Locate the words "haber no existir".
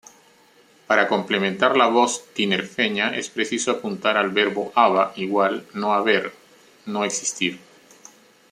5.93-7.59